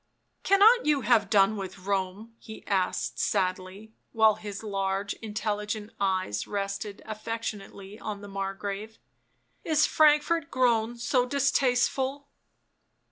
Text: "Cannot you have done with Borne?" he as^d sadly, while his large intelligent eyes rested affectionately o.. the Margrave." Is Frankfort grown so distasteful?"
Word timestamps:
"Cannot 0.43 0.87
you 0.87 1.01
have 1.01 1.29
done 1.29 1.55
with 1.57 1.85
Borne?" 1.85 2.33
he 2.39 2.63
as^d 2.65 3.19
sadly, 3.19 3.93
while 4.13 4.33
his 4.33 4.63
large 4.63 5.13
intelligent 5.21 5.91
eyes 5.99 6.47
rested 6.47 7.03
affectionately 7.05 7.99
o.. 7.99 8.15
the 8.15 8.27
Margrave." 8.27 8.97
Is 9.73 9.85
Frankfort 9.85 10.49
grown 10.49 10.97
so 10.97 11.27
distasteful?" 11.27 12.29